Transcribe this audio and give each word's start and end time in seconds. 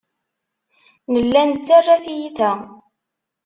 Nella 1.11 1.41
nettarra 1.45 1.95
tiyita. 2.03 2.51